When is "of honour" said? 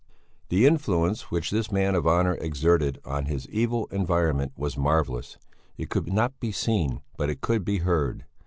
1.93-2.33